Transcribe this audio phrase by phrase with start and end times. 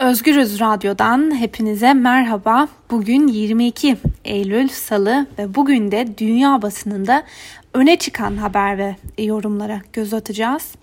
[0.00, 2.68] Özgürüz Radyo'dan hepinize merhaba.
[2.90, 7.22] Bugün 22 Eylül Salı ve bugün de dünya basınında
[7.74, 10.74] öne çıkan haber ve yorumlara göz atacağız.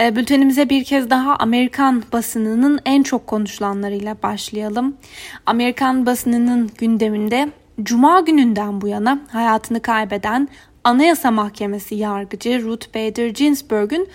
[0.00, 4.96] Ee, bültenimize bir kez daha Amerikan basınının en çok konuşulanlarıyla başlayalım.
[5.46, 7.48] Amerikan basınının gündeminde
[7.82, 10.48] Cuma gününden bu yana hayatını kaybeden
[10.84, 14.06] Anayasa Mahkemesi yargıcı Ruth Bader Ginsburg'un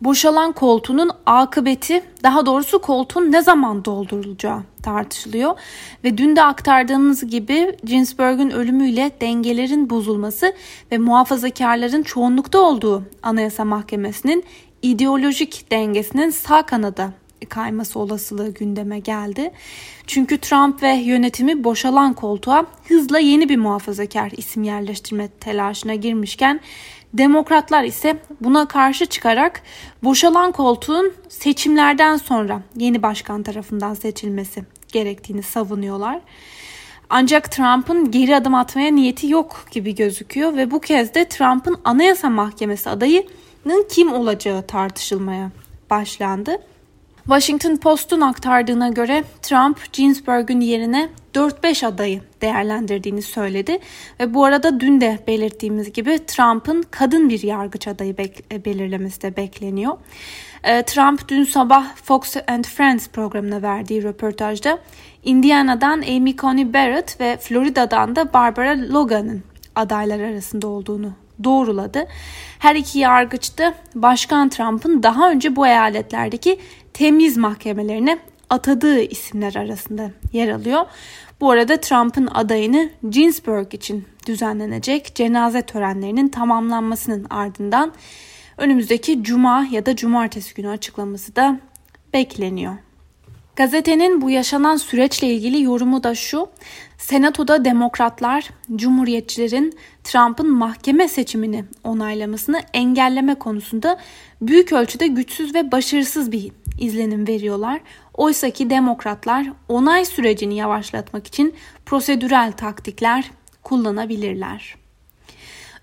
[0.00, 5.54] boşalan koltuğunun akıbeti daha doğrusu koltuğun ne zaman doldurulacağı tartışılıyor.
[6.04, 10.52] Ve dün de aktardığımız gibi Ginsburg'un ölümüyle dengelerin bozulması
[10.92, 14.44] ve muhafazakarların çoğunlukta olduğu Anayasa Mahkemesi'nin
[14.82, 17.12] ideolojik dengesinin sağ kanada
[17.48, 19.50] kayması olasılığı gündeme geldi.
[20.06, 26.60] Çünkü Trump ve yönetimi boşalan koltuğa hızla yeni bir muhafazakar isim yerleştirme telaşına girmişken
[27.14, 29.62] Demokratlar ise buna karşı çıkarak
[30.04, 36.20] boşalan koltuğun seçimlerden sonra yeni başkan tarafından seçilmesi gerektiğini savunuyorlar.
[37.10, 42.30] Ancak Trump'ın geri adım atmaya niyeti yok gibi gözüküyor ve bu kez de Trump'ın Anayasa
[42.30, 45.50] Mahkemesi adayının kim olacağı tartışılmaya
[45.90, 46.58] başlandı.
[47.28, 53.78] Washington Post'un aktardığına göre Trump Ginsburg'un yerine 4-5 adayı değerlendirdiğini söyledi.
[54.20, 59.36] Ve bu arada dün de belirttiğimiz gibi Trump'ın kadın bir yargıç adayı bek- belirlemesi de
[59.36, 59.96] bekleniyor.
[60.64, 64.78] E, Trump dün sabah Fox and Friends programına verdiği röportajda
[65.24, 69.42] Indiana'dan Amy Coney Barrett ve Florida'dan da Barbara Logan'ın
[69.74, 71.12] adaylar arasında olduğunu
[71.44, 72.06] doğruladı.
[72.58, 76.58] Her iki yargıç da Başkan Trump'ın daha önce bu eyaletlerdeki
[76.98, 78.18] temiz mahkemelerine
[78.50, 80.86] atadığı isimler arasında yer alıyor.
[81.40, 87.92] Bu arada Trump'ın adayını Ginsburg için düzenlenecek cenaze törenlerinin tamamlanmasının ardından
[88.56, 91.60] önümüzdeki cuma ya da cumartesi günü açıklaması da
[92.12, 92.76] bekleniyor.
[93.58, 96.48] Gazetenin bu yaşanan süreçle ilgili yorumu da şu.
[96.98, 103.98] Senatoda demokratlar, cumhuriyetçilerin Trump'ın mahkeme seçimini onaylamasını engelleme konusunda
[104.42, 107.80] büyük ölçüde güçsüz ve başarısız bir izlenim veriyorlar.
[108.14, 111.54] Oysa ki demokratlar onay sürecini yavaşlatmak için
[111.86, 113.30] prosedürel taktikler
[113.62, 114.76] kullanabilirler.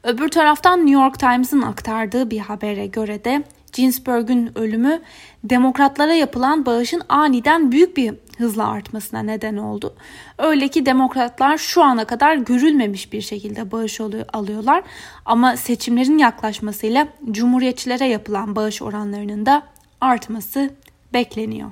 [0.03, 3.43] Öbür taraftan New York Times'ın aktardığı bir habere göre de
[3.75, 5.01] Ginsburg'un ölümü
[5.43, 9.95] demokratlara yapılan bağışın aniden büyük bir hızla artmasına neden oldu.
[10.37, 13.99] Öyle ki demokratlar şu ana kadar görülmemiş bir şekilde bağış
[14.33, 14.83] alıyorlar
[15.25, 19.63] ama seçimlerin yaklaşmasıyla cumhuriyetçilere yapılan bağış oranlarının da
[20.01, 20.69] artması
[21.13, 21.71] bekleniyor.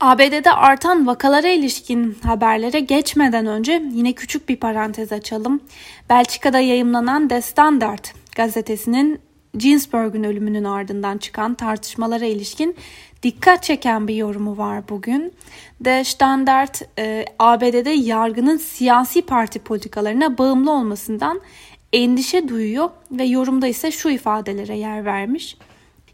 [0.00, 5.60] ABD'de artan vakalara ilişkin haberlere geçmeden önce yine küçük bir parantez açalım.
[6.10, 8.04] Belçika'da yayımlanan The Standard
[8.36, 9.25] gazetesinin
[9.58, 12.76] Ginsburg'un ölümünün ardından çıkan tartışmalara ilişkin
[13.22, 15.32] dikkat çeken bir yorumu var bugün.
[15.84, 21.40] The Standard e, ABD'de yargının siyasi parti politikalarına bağımlı olmasından
[21.92, 25.56] endişe duyuyor ve yorumda ise şu ifadelere yer vermiş.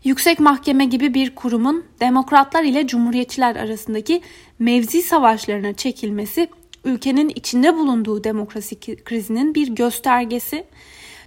[0.05, 4.21] Yüksek Mahkeme gibi bir kurumun demokratlar ile cumhuriyetçiler arasındaki
[4.59, 6.49] mevzi savaşlarına çekilmesi
[6.85, 10.65] ülkenin içinde bulunduğu demokrasi krizinin bir göstergesi.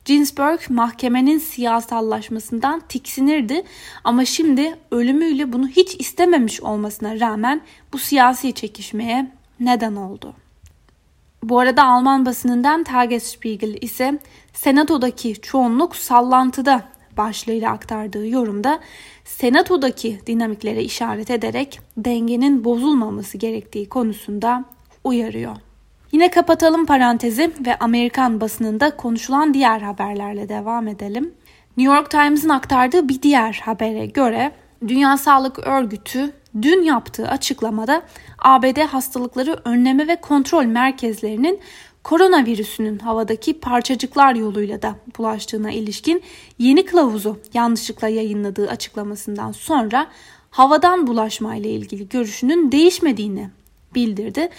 [0.05, 3.63] Ginsburg mahkemenin siyasallaşmasından tiksinirdi
[4.03, 7.61] ama şimdi ölümüyle bunu hiç istememiş olmasına rağmen
[7.93, 10.33] bu siyasi çekişmeye neden oldu.
[11.44, 14.19] Bu arada Alman basınından Tagesspiegel ise
[14.53, 16.83] Senato'daki çoğunluk sallantıda
[17.17, 18.79] başlığıyla aktardığı yorumda
[19.23, 24.65] senatodaki dinamiklere işaret ederek dengenin bozulmaması gerektiği konusunda
[25.03, 25.55] uyarıyor.
[26.11, 31.33] Yine kapatalım parantezi ve Amerikan basınında konuşulan diğer haberlerle devam edelim.
[31.77, 34.51] New York Times'ın aktardığı bir diğer habere göre
[34.88, 38.01] Dünya Sağlık Örgütü dün yaptığı açıklamada
[38.39, 41.59] ABD hastalıkları önleme ve kontrol merkezlerinin
[42.03, 46.23] koronavirüsünün havadaki parçacıklar yoluyla da bulaştığına ilişkin
[46.59, 50.07] yeni kılavuzu yanlışlıkla yayınladığı açıklamasından sonra
[50.49, 53.50] havadan bulaşma ile ilgili görüşünün değişmediğini
[53.95, 54.49] bildirdi.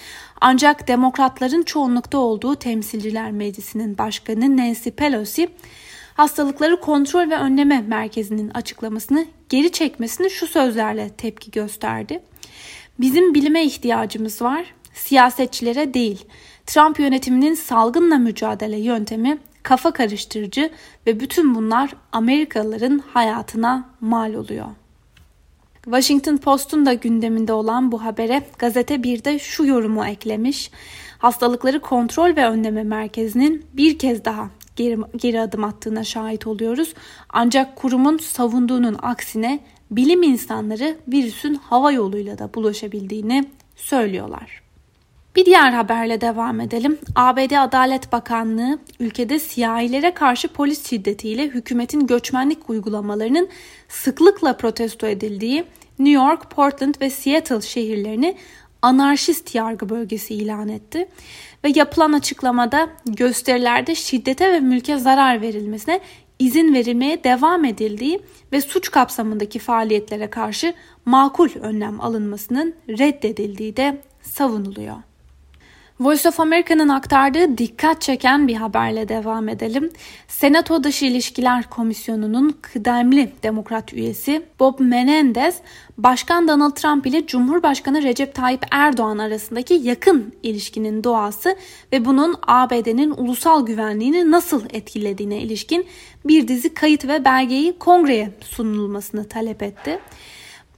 [0.41, 5.49] Ancak demokratların çoğunlukta olduğu Temsilciler Meclisi'nin başkanı Nancy Pelosi
[6.15, 12.23] hastalıkları kontrol ve önleme merkezinin açıklamasını geri çekmesini şu sözlerle tepki gösterdi.
[13.01, 16.25] Bizim bilime ihtiyacımız var, siyasetçilere değil.
[16.67, 20.71] Trump yönetiminin salgınla mücadele yöntemi kafa karıştırıcı
[21.07, 24.67] ve bütün bunlar Amerikalıların hayatına mal oluyor.
[25.87, 30.71] Washington Post'un da gündeminde olan bu habere gazete bir de şu yorumu eklemiş.
[31.19, 36.95] Hastalıkları Kontrol ve Önleme Merkezi'nin bir kez daha geri, geri adım attığına şahit oluyoruz.
[37.29, 39.61] Ancak kurumun savunduğunun aksine
[39.91, 43.45] bilim insanları virüsün hava yoluyla da bulaşabildiğini
[43.77, 44.66] söylüyorlar.
[45.37, 46.99] Bir diğer haberle devam edelim.
[47.15, 53.49] ABD Adalet Bakanlığı ülkede siyahilere karşı polis şiddetiyle hükümetin göçmenlik uygulamalarının
[53.89, 55.65] sıklıkla protesto edildiği
[55.99, 58.37] New York, Portland ve Seattle şehirlerini
[58.83, 61.09] anarşist yargı bölgesi ilan etti
[61.65, 66.01] ve yapılan açıklamada gösterilerde şiddete ve mülke zarar verilmesine
[66.39, 68.21] izin verilmeye devam edildiği
[68.53, 70.75] ve suç kapsamındaki faaliyetlere karşı
[71.05, 74.97] makul önlem alınmasının reddedildiği de savunuluyor.
[76.01, 79.91] Voice of America'nın aktardığı dikkat çeken bir haberle devam edelim.
[80.29, 85.57] Senato Dışı İlişkiler Komisyonu'nun kıdemli demokrat üyesi Bob Menendez,
[85.99, 91.57] Başkan Donald Trump ile Cumhurbaşkanı Recep Tayyip Erdoğan arasındaki yakın ilişkinin doğası
[91.93, 95.87] ve bunun ABD'nin ulusal güvenliğini nasıl etkilediğine ilişkin
[96.25, 99.99] bir dizi kayıt ve belgeyi kongreye sunulmasını talep etti.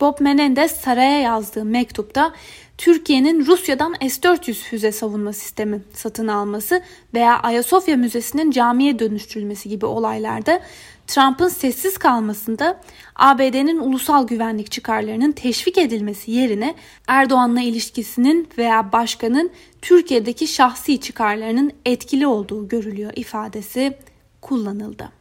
[0.00, 2.32] Bob Menendez saraya yazdığı mektupta
[2.78, 6.82] Türkiye'nin Rusya'dan S-400 füze savunma sistemi satın alması
[7.14, 10.60] veya Ayasofya Müzesi'nin camiye dönüştürülmesi gibi olaylarda
[11.06, 12.80] Trump'ın sessiz kalmasında
[13.16, 16.74] ABD'nin ulusal güvenlik çıkarlarının teşvik edilmesi yerine
[17.06, 19.50] Erdoğan'la ilişkisinin veya başkanın
[19.82, 23.98] Türkiye'deki şahsi çıkarlarının etkili olduğu görülüyor ifadesi
[24.40, 25.17] kullanıldı.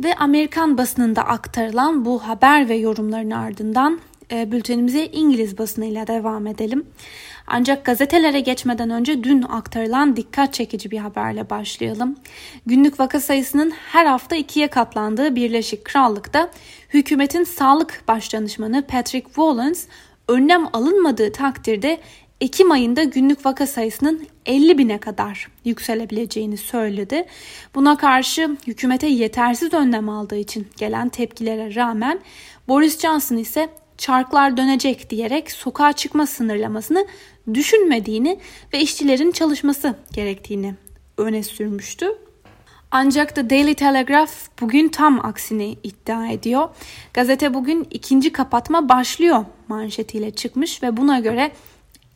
[0.00, 4.00] Ve Amerikan basınında aktarılan bu haber ve yorumların ardından
[4.32, 6.86] e, bültenimize İngiliz basınıyla devam edelim.
[7.46, 12.16] Ancak gazetelere geçmeden önce dün aktarılan dikkat çekici bir haberle başlayalım.
[12.66, 16.50] Günlük vaka sayısının her hafta ikiye katlandığı Birleşik Krallık'ta
[16.94, 19.86] hükümetin sağlık başdanışmanı Patrick Wallens
[20.28, 21.98] önlem alınmadığı takdirde
[22.40, 27.26] Ekim ayında günlük vaka sayısının 50 bine kadar yükselebileceğini söyledi.
[27.74, 32.20] Buna karşı hükümete yetersiz önlem aldığı için gelen tepkilere rağmen
[32.68, 37.06] Boris Johnson ise çarklar dönecek diyerek sokağa çıkma sınırlamasını
[37.54, 38.38] düşünmediğini
[38.72, 40.74] ve işçilerin çalışması gerektiğini
[41.18, 42.06] öne sürmüştü.
[42.90, 46.68] Ancak The Daily Telegraph bugün tam aksini iddia ediyor.
[47.14, 51.52] Gazete bugün ikinci kapatma başlıyor manşetiyle çıkmış ve buna göre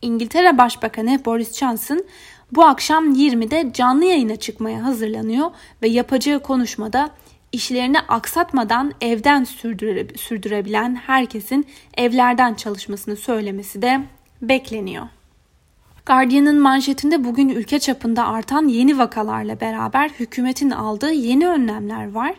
[0.03, 2.05] İngiltere Başbakanı Boris Johnson
[2.53, 5.51] bu akşam 20'de canlı yayına çıkmaya hazırlanıyor
[5.83, 7.11] ve yapacağı konuşmada
[7.53, 11.67] işlerini aksatmadan evden sürdüre, sürdürebilen herkesin
[11.97, 14.01] evlerden çalışmasını söylemesi de
[14.43, 15.07] bekleniyor.
[16.07, 22.35] Guardian'ın manşetinde bugün ülke çapında artan yeni vakalarla beraber hükümetin aldığı yeni önlemler var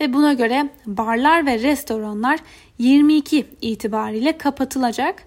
[0.00, 2.40] ve buna göre barlar ve restoranlar
[2.78, 5.22] 22 itibariyle kapatılacak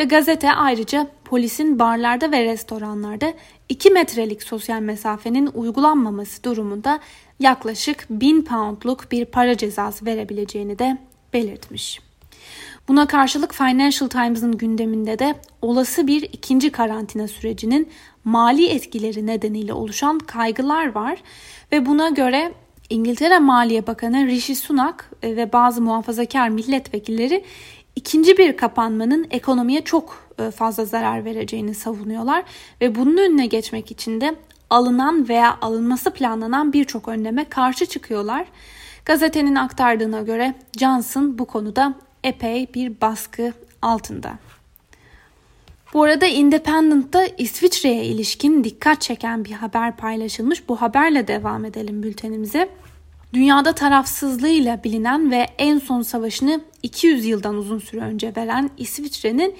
[0.00, 3.34] ve gazete ayrıca polisin barlarda ve restoranlarda
[3.68, 7.00] 2 metrelik sosyal mesafenin uygulanmaması durumunda
[7.40, 10.98] yaklaşık 1000 poundluk bir para cezası verebileceğini de
[11.32, 12.00] belirtmiş.
[12.88, 17.88] Buna karşılık Financial Times'ın gündeminde de olası bir ikinci karantina sürecinin
[18.24, 21.18] mali etkileri nedeniyle oluşan kaygılar var
[21.72, 22.52] ve buna göre
[22.90, 27.44] İngiltere Maliye Bakanı Rishi Sunak ve bazı muhafazakar milletvekilleri
[27.96, 30.25] ikinci bir kapanmanın ekonomiye çok e,
[30.56, 32.44] fazla zarar vereceğini savunuyorlar
[32.80, 34.34] ve bunun önüne geçmek için de
[34.70, 38.46] alınan veya alınması planlanan birçok önleme karşı çıkıyorlar.
[39.04, 41.94] Gazetenin aktardığına göre Johnson bu konuda
[42.24, 43.52] epey bir baskı
[43.82, 44.38] altında.
[45.94, 50.68] Bu arada Independent'ta İsviçre'ye ilişkin dikkat çeken bir haber paylaşılmış.
[50.68, 52.68] Bu haberle devam edelim bültenimize.
[53.32, 59.54] Dünyada tarafsızlığıyla bilinen ve en son savaşını 200 yıldan uzun süre önce veren İsviçre'nin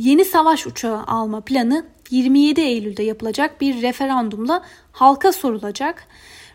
[0.00, 6.06] yeni savaş uçağı alma planı 27 Eylül'de yapılacak bir referandumla halka sorulacak.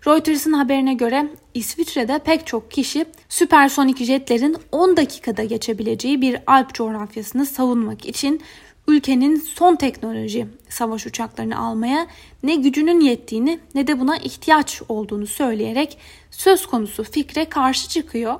[0.07, 7.45] Reuters'ın haberine göre İsviçre'de pek çok kişi süpersonik jetlerin 10 dakikada geçebileceği bir Alp coğrafyasını
[7.45, 8.41] savunmak için
[8.87, 12.07] ülkenin son teknoloji savaş uçaklarını almaya
[12.43, 15.97] ne gücünün yettiğini ne de buna ihtiyaç olduğunu söyleyerek
[16.31, 18.39] söz konusu fikre karşı çıkıyor.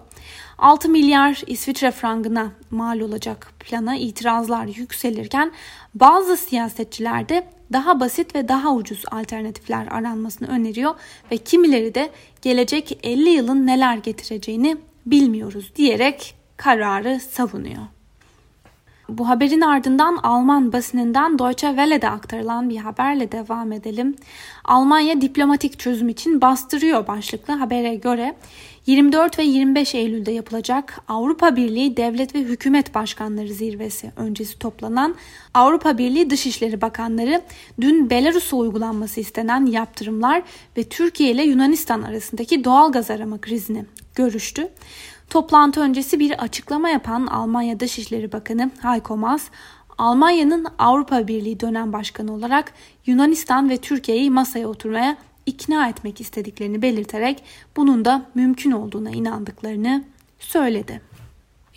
[0.57, 5.51] 6 milyar İsviçre frangına mal olacak plana itirazlar yükselirken
[5.95, 10.95] bazı siyasetçiler de daha basit ve daha ucuz alternatifler aranmasını öneriyor
[11.31, 12.09] ve kimileri de
[12.41, 17.81] gelecek 50 yılın neler getireceğini bilmiyoruz diyerek kararı savunuyor.
[19.09, 24.15] Bu haberin ardından Alman basınından Deutsche Welle'de aktarılan bir haberle devam edelim.
[24.65, 28.35] Almanya diplomatik çözüm için bastırıyor başlıklı habere göre
[28.85, 35.15] 24 ve 25 Eylül'de yapılacak Avrupa Birliği Devlet ve Hükümet Başkanları Zirvesi öncesi toplanan
[35.53, 37.41] Avrupa Birliği Dışişleri Bakanları
[37.81, 40.43] dün Belarus'a uygulanması istenen yaptırımlar
[40.77, 44.69] ve Türkiye ile Yunanistan arasındaki doğal gaz arama krizini görüştü.
[45.29, 49.43] Toplantı öncesi bir açıklama yapan Almanya Dışişleri Bakanı Heiko Maas,
[49.97, 52.73] Almanya'nın Avrupa Birliği dönem başkanı olarak
[53.05, 57.43] Yunanistan ve Türkiye'yi masaya oturmaya ikna etmek istediklerini belirterek
[57.75, 60.03] bunun da mümkün olduğuna inandıklarını
[60.39, 61.01] söyledi.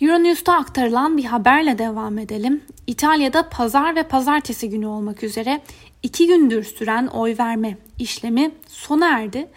[0.01, 2.61] Euronews'ta aktarılan bir haberle devam edelim.
[2.87, 5.61] İtalya'da pazar ve pazartesi günü olmak üzere
[6.03, 9.47] iki gündür süren oy verme işlemi sona erdi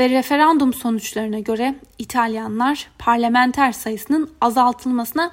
[0.00, 5.30] ve referandum sonuçlarına göre İtalyanlar parlamenter sayısının azaltılmasına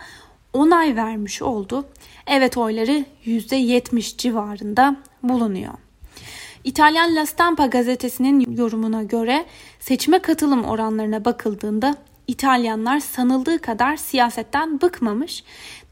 [0.53, 1.85] onay vermiş oldu.
[2.27, 5.73] Evet oyları %70 civarında bulunuyor.
[6.65, 9.45] İtalyan La Stampa gazetesinin yorumuna göre
[9.79, 11.95] seçime katılım oranlarına bakıldığında
[12.27, 15.43] İtalyanlar sanıldığı kadar siyasetten bıkmamış.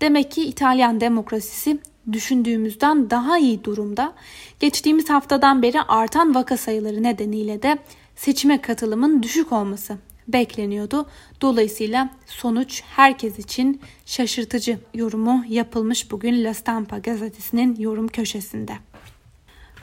[0.01, 1.77] Demek ki İtalyan demokrasisi
[2.11, 4.13] düşündüğümüzden daha iyi durumda.
[4.59, 7.77] Geçtiğimiz haftadan beri artan vaka sayıları nedeniyle de
[8.15, 11.05] seçime katılımın düşük olması bekleniyordu.
[11.41, 18.73] Dolayısıyla sonuç herkes için şaşırtıcı yorumu yapılmış bugün La Stampa gazetesinin yorum köşesinde.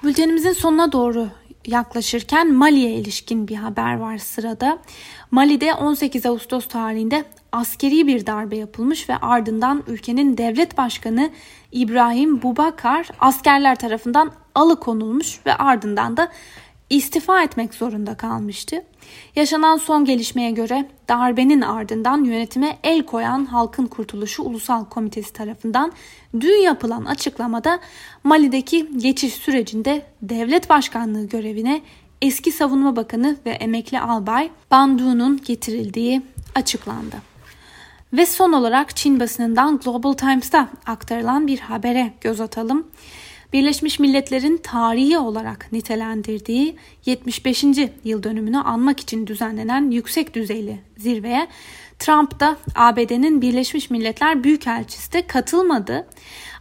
[0.04, 1.28] Bültenimizin sonuna doğru
[1.66, 4.78] yaklaşırken Mali'ye ilişkin bir haber var sırada.
[5.30, 11.30] Mali'de 18 Ağustos tarihinde askeri bir darbe yapılmış ve ardından ülkenin devlet başkanı
[11.72, 16.28] İbrahim Bubakar askerler tarafından alıkonulmuş ve ardından da
[16.90, 18.84] istifa etmek zorunda kalmıştı.
[19.36, 25.92] Yaşanan son gelişmeye göre darbenin ardından yönetime el koyan Halkın Kurtuluşu Ulusal Komitesi tarafından
[26.40, 27.80] dün yapılan açıklamada
[28.24, 31.82] Mali'deki geçiş sürecinde devlet başkanlığı görevine
[32.22, 36.22] eski savunma bakanı ve emekli albay Bandu'nun getirildiği
[36.54, 37.16] açıklandı.
[38.12, 42.86] Ve son olarak Çin basınından Global Times'ta aktarılan bir habere göz atalım.
[43.52, 46.76] Birleşmiş Milletler'in tarihi olarak nitelendirdiği
[47.06, 47.64] 75.
[48.04, 51.48] yıl dönümünü anmak için düzenlenen yüksek düzeyli zirveye
[51.98, 56.06] Trump da ABD'nin Birleşmiş Milletler Büyükelçisi de katılmadı.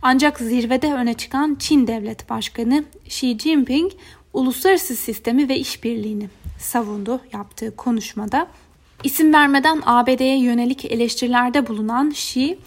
[0.01, 3.91] Ancak zirvede öne çıkan Çin Devlet Başkanı Xi Jinping
[4.33, 6.29] uluslararası sistemi ve işbirliğini
[6.59, 8.47] savundu yaptığı konuşmada.
[9.03, 12.57] İsim vermeden ABD'ye yönelik eleştirilerde bulunan Xi,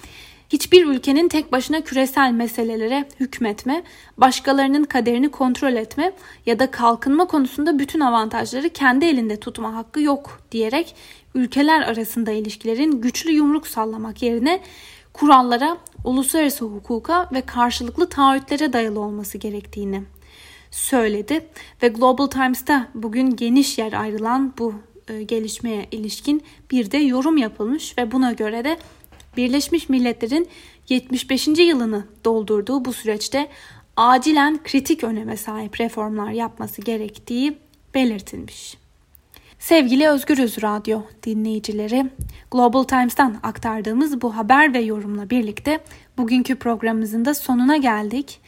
[0.52, 3.82] hiçbir ülkenin tek başına küresel meselelere hükmetme,
[4.18, 6.12] başkalarının kaderini kontrol etme
[6.46, 10.94] ya da kalkınma konusunda bütün avantajları kendi elinde tutma hakkı yok diyerek
[11.34, 14.60] ülkeler arasında ilişkilerin güçlü yumruk sallamak yerine
[15.12, 20.02] kurallara, uluslararası hukuka ve karşılıklı taahhütlere dayalı olması gerektiğini
[20.70, 21.46] söyledi
[21.82, 24.74] ve Global Times'ta bugün geniş yer ayrılan bu
[25.08, 28.78] e, gelişmeye ilişkin bir de yorum yapılmış ve buna göre de
[29.36, 30.48] Birleşmiş Milletler'in
[30.88, 31.48] 75.
[31.48, 33.48] yılını doldurduğu bu süreçte
[33.96, 37.58] acilen kritik öneme sahip reformlar yapması gerektiği
[37.94, 38.76] belirtilmiş.
[39.58, 42.10] Sevgili Özgürüz Radyo dinleyicileri,
[42.50, 45.80] Global Times'tan aktardığımız bu haber ve yorumla birlikte
[46.18, 48.40] bugünkü programımızın da sonuna geldik.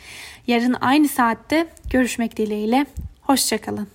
[0.47, 2.87] Yarın aynı saatte görüşmek dileğiyle,
[3.23, 3.89] hoşçakalın.